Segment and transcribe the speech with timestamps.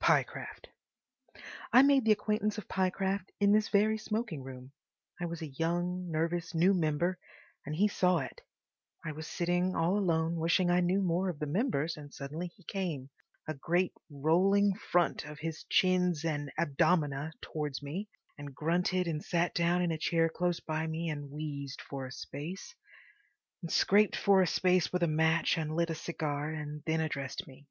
[0.00, 0.70] Pyecraft—.
[1.70, 4.72] I made the acquaintance of Pyecraft in this very smoking room.
[5.20, 7.18] I was a young, nervous new member,
[7.66, 8.40] and he saw it.
[9.04, 12.64] I was sitting all alone, wishing I knew more of the members, and suddenly he
[12.64, 13.10] came,
[13.46, 19.82] a great rolling front of chins and abdomina, towards me, and grunted and sat down
[19.82, 22.74] in a chair close by me and wheezed for a space,
[23.60, 27.46] and scraped for a space with a match and lit a cigar, and then addressed
[27.46, 27.66] me.